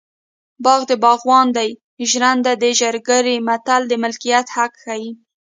باغ 0.63 0.81
د 0.91 0.93
باغوان 1.03 1.47
دی 1.57 1.69
ژرنده 2.09 2.51
د 2.57 2.63
ژرندګړي 2.79 3.35
متل 3.47 3.81
د 3.87 3.93
ملکیت 4.03 4.47
حق 4.55 4.73
ښيي 4.83 5.09